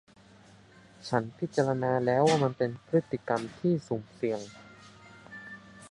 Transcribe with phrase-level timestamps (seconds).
[1.07, 4.41] ฉันพิจารณาแล้วว่ามันเป็นพฤติกรรมที่สุ่มเสี่ยง